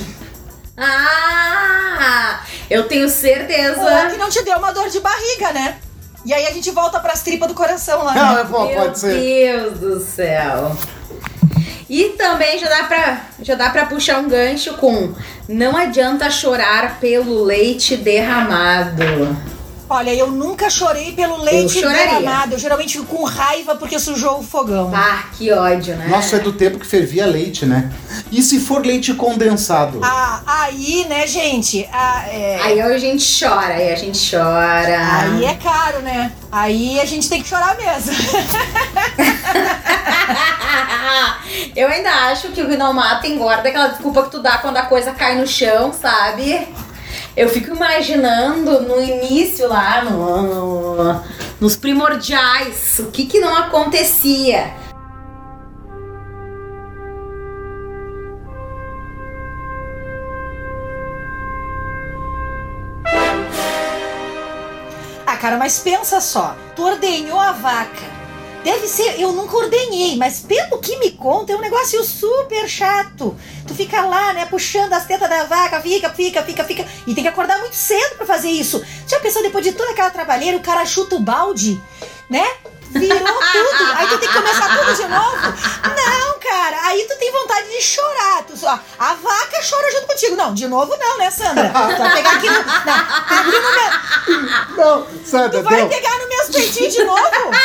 [0.78, 2.40] Ah!
[2.70, 3.82] Eu tenho certeza.
[3.82, 5.76] Ou que não te deu uma dor de barriga, né?
[6.24, 8.40] E aí a gente volta pras tripas do coração lá, Não, né?
[8.40, 9.12] é, pô, Meu pode ser.
[9.12, 10.74] Deus do céu.
[11.90, 15.12] E também já dá pra já dá para puxar um gancho com
[15.48, 19.02] não adianta chorar pelo leite derramado.
[19.92, 22.54] Olha, eu nunca chorei pelo leite derramado.
[22.54, 24.92] Eu geralmente fico com raiva porque sujou o fogão.
[24.94, 26.06] Ah, que ódio, né?
[26.06, 27.92] Nossa, é do tempo que fervia leite, né?
[28.30, 29.98] E se for leite condensado?
[30.00, 31.88] Ah, aí, né, gente?
[31.92, 32.60] Ah, é...
[32.62, 35.22] Aí a gente chora, aí a gente chora.
[35.22, 36.30] Aí é caro, né?
[36.52, 38.12] Aí a gente tem que chorar mesmo.
[41.74, 44.76] Eu ainda acho que o que não mata engorda aquela desculpa que tu dá quando
[44.76, 46.68] a coisa cai no chão, sabe?
[47.36, 51.22] Eu fico imaginando no início lá, no, no-
[51.60, 54.74] nos primordiais, o que que não acontecia.
[65.26, 66.56] Ah, cara, mas pensa só.
[66.74, 68.09] Tu ordenhou a vaca.
[68.62, 73.34] Deve ser, eu nunca ordenhei, mas pelo que me conta, é um negócio super chato.
[73.66, 76.86] Tu fica lá, né, puxando as tetas da vaca, fica, fica, fica, fica.
[77.06, 78.84] E tem que acordar muito cedo pra fazer isso.
[79.06, 81.80] Já pensou, depois de toda aquela trabalheira, o cara chuta o balde,
[82.28, 82.46] né?
[82.90, 83.18] Virou
[83.52, 83.92] tudo.
[83.96, 85.36] Aí tu tem que começar tudo de novo.
[85.36, 86.78] Não, cara.
[86.86, 88.42] Aí tu tem vontade de chorar.
[88.46, 90.36] Tu só, a vaca chora junto contigo.
[90.36, 91.68] Não, de novo não, né, Sandra?
[91.68, 92.64] Tu vai pegar aqui no.
[92.64, 93.50] Não, no
[94.76, 95.88] meu, Não, Sandra, Tu vai não.
[95.88, 97.22] pegar nos meus peitinhos de novo?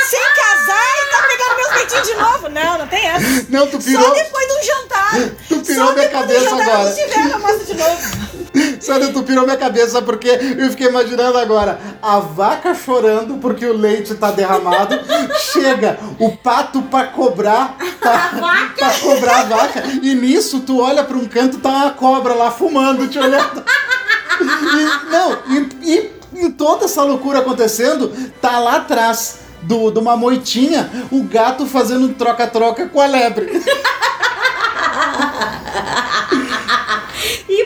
[0.09, 2.49] Sem casar e tá pegando meus peitinhos de novo?
[2.49, 3.45] Não, não tem essa.
[3.49, 4.13] Não, tu Só pirou.
[4.13, 5.11] depois de um jantar.
[5.49, 6.91] Tu pirou Só minha cabeça agora.
[6.91, 8.34] Se tiver, eu mostro de novo.
[8.79, 13.75] Sandra, tu pirou minha cabeça porque eu fiquei imaginando agora a vaca chorando porque o
[13.75, 14.97] leite tá derramado.
[15.51, 18.29] Chega o pato pra cobrar, pra,
[18.77, 19.83] pra cobrar a vaca.
[20.01, 23.63] E nisso tu olha pra um canto, tá uma cobra lá fumando, te olhando.
[24.41, 26.15] E, não, e, e
[26.45, 32.05] em toda essa loucura acontecendo, tá lá atrás do, de uma moitinha o gato fazendo
[32.05, 33.51] um troca-troca com a lebre.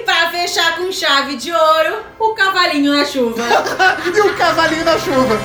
[0.09, 3.43] Pra fechar com chave de ouro, o cavalinho na chuva.
[4.11, 5.37] e o cavalinho na chuva.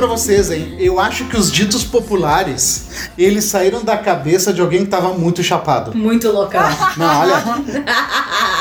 [0.00, 0.76] Pra vocês, hein?
[0.78, 2.86] Eu acho que os ditos populares,
[3.18, 5.94] eles saíram da cabeça de alguém que tava muito chapado.
[5.94, 6.62] Muito loucão.
[6.96, 7.44] Não, olha.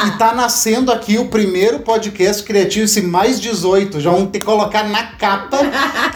[0.05, 4.01] E tá nascendo aqui o primeiro podcast criativo, esse mais 18.
[4.01, 5.59] Já vamos ter que colocar na capa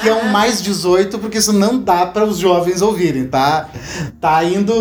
[0.01, 3.69] que é um mais 18, porque isso não dá para os jovens ouvirem, tá?
[4.19, 4.73] Tá indo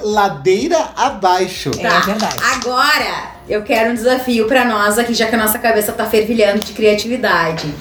[0.00, 1.72] ladeira abaixo.
[1.76, 2.36] É verdade.
[2.54, 6.58] Agora, eu quero um desafio pra nós aqui, já que a nossa cabeça tá fervilhando
[6.58, 7.72] de criatividade.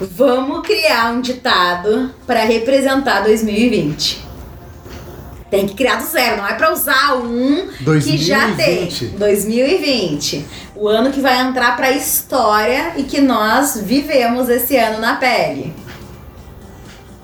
[0.00, 4.22] Vamos criar um ditado pra representar 2020.
[5.50, 7.68] Tem que criar do zero, não é pra usar um
[8.02, 8.88] que já tem.
[8.88, 9.06] 2020.
[9.16, 10.46] 2020.
[10.74, 15.72] O ano que vai entrar pra história e que nós vivemos esse ano na pele.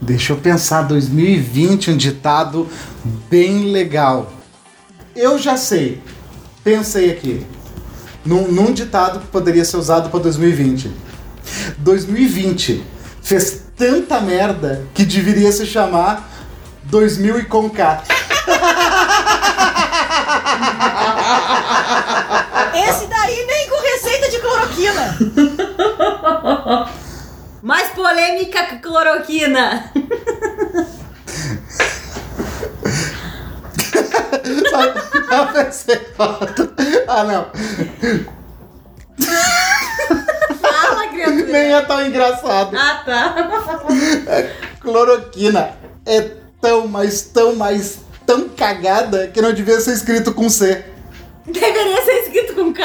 [0.00, 2.66] Deixa eu pensar, 2020, um ditado
[3.28, 4.32] bem legal.
[5.14, 6.00] Eu já sei,
[6.62, 7.44] pensei aqui,
[8.24, 10.90] num, num ditado que poderia ser usado para 2020.
[11.78, 12.84] 2020
[13.22, 16.28] fez tanta merda que deveria se chamar
[16.84, 18.02] 2000 e com K.
[22.74, 25.18] Esse daí nem com receita de cloroquina.
[27.92, 29.92] Por polêmica cloroquina.
[35.30, 36.00] Ah, pensei,
[37.06, 37.46] ah, não.
[40.60, 41.46] Fala, criatura.
[41.46, 42.76] Nem é tão engraçado.
[42.76, 43.34] Ah, tá.
[44.80, 45.70] Cloroquina
[46.04, 46.20] é
[46.60, 50.84] tão, mas tão, mas tão cagada que não devia ser escrito com C.
[51.46, 52.84] Deveria ser escrito com K.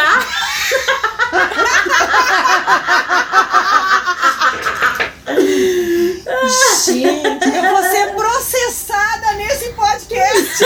[6.85, 10.65] Gente, eu vou ser processada nesse podcast.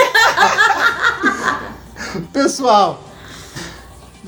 [2.34, 3.02] Pessoal,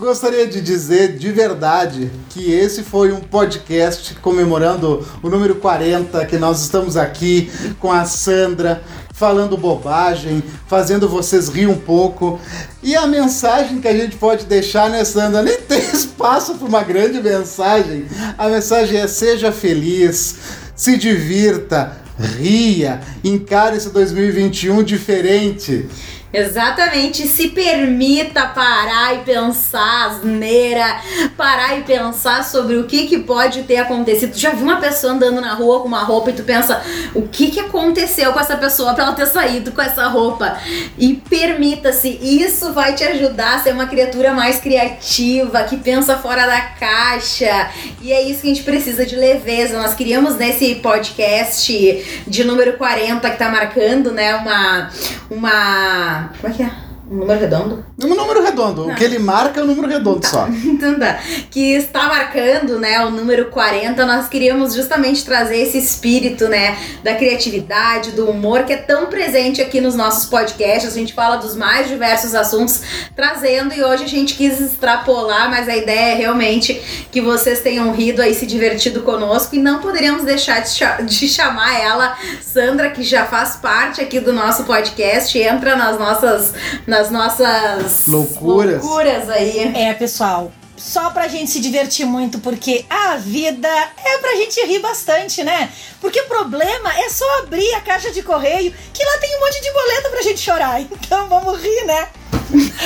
[0.01, 6.37] gostaria de dizer de verdade que esse foi um podcast comemorando o número 40, que
[6.37, 8.81] nós estamos aqui com a Sandra,
[9.13, 12.39] falando bobagem, fazendo vocês rir um pouco.
[12.81, 15.43] E a mensagem que a gente pode deixar, né, Sandra?
[15.43, 18.07] Nem tem espaço para uma grande mensagem.
[18.39, 20.35] A mensagem é: seja feliz,
[20.75, 25.87] se divirta, ria, encare esse 2021 diferente.
[26.33, 31.01] Exatamente, se permita parar e pensar asneira,
[31.35, 34.31] parar e pensar sobre o que, que pode ter acontecido.
[34.31, 36.81] Tu já viu uma pessoa andando na rua com uma roupa e tu pensa,
[37.13, 40.57] o que, que aconteceu com essa pessoa pra ela ter saído com essa roupa?
[40.97, 46.45] E permita-se, isso vai te ajudar a ser uma criatura mais criativa, que pensa fora
[46.47, 47.69] da caixa.
[48.01, 49.77] E é isso que a gente precisa de leveza.
[49.77, 54.89] Nós queríamos nesse podcast de número 40 que tá marcando, né, uma
[55.29, 56.90] uma como é que é?
[57.11, 57.85] Um número redondo?
[58.01, 58.87] Um número redondo.
[58.87, 60.47] O que ele marca é um número redondo só.
[60.81, 61.19] Então tá.
[61.51, 64.05] Que está marcando, né, o número 40.
[64.05, 69.61] Nós queríamos justamente trazer esse espírito, né, da criatividade, do humor que é tão presente
[69.61, 70.89] aqui nos nossos podcasts.
[70.89, 72.81] A gente fala dos mais diversos assuntos
[73.13, 76.81] trazendo e hoje a gente quis extrapolar, mas a ideia é realmente
[77.11, 82.17] que vocês tenham rido aí, se divertido conosco e não poderíamos deixar de chamar ela,
[82.41, 86.53] Sandra, que já faz parte aqui do nosso podcast, entra nas nossas
[86.87, 88.83] nas nossas Loucuras.
[88.83, 89.71] loucuras aí.
[89.75, 93.67] É, pessoal, só pra gente se divertir muito, porque a vida
[94.03, 95.69] é pra gente rir bastante, né?
[95.99, 99.61] Porque o problema é só abrir a caixa de correio, que lá tem um monte
[99.61, 100.81] de boleto pra gente chorar.
[101.11, 102.07] Então vamos rir, né?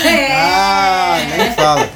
[0.04, 0.32] É.
[0.32, 1.90] Ah, nem fala.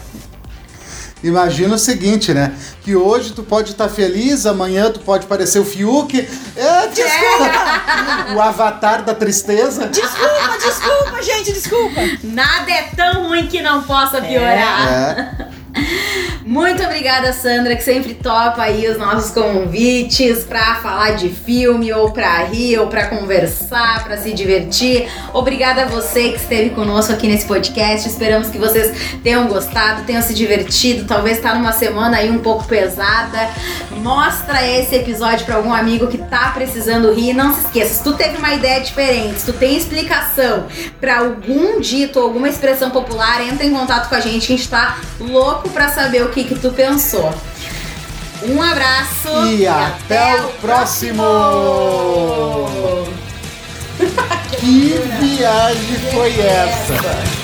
[1.23, 2.53] Imagina o seguinte, né?
[2.83, 6.17] Que hoje tu pode estar feliz, amanhã tu pode parecer o Fiuk.
[6.55, 8.35] É, desculpa!
[8.35, 9.87] O avatar da tristeza.
[9.87, 12.01] Desculpa, desculpa, gente, desculpa.
[12.23, 14.87] Nada é tão ruim que não possa piorar.
[14.87, 15.58] É.
[16.45, 22.11] Muito obrigada, Sandra, que sempre topa aí os nossos convites pra falar de filme, ou
[22.11, 25.07] pra rir, ou pra conversar, pra se divertir.
[25.31, 28.09] Obrigada a você que esteve conosco aqui nesse podcast.
[28.09, 31.05] Esperamos que vocês tenham gostado, tenham se divertido.
[31.05, 33.49] Talvez tá numa semana aí um pouco pesada.
[33.97, 37.33] Mostra esse episódio pra algum amigo que tá precisando rir.
[37.33, 40.65] Não se esqueça, se tu teve uma ideia diferente, se tu tem explicação
[40.99, 44.69] pra algum dito, alguma expressão popular, entra em contato com a gente que a gente
[44.69, 47.33] tá louco pra saber o que que tu pensou.
[48.43, 51.23] Um abraço E até o próximo!
[54.59, 57.38] Que viagem foi essa?